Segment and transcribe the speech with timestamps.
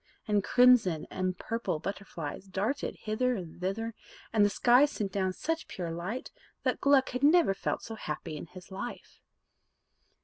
[0.27, 3.93] And crimson and purple butterflies darted hither and thither,
[4.33, 6.31] and the sky sent down such pure light,
[6.63, 9.21] that Gluck had never felt so happy in his life.